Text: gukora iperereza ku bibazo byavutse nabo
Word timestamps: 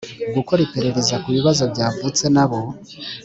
gukora 0.35 0.59
iperereza 0.65 1.15
ku 1.23 1.27
bibazo 1.35 1.63
byavutse 1.71 2.23
nabo 2.33 2.59